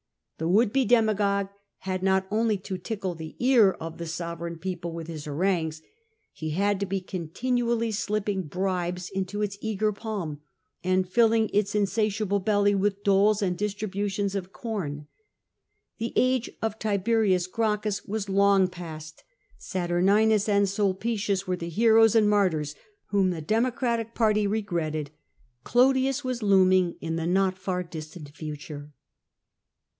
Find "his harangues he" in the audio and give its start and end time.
5.05-6.49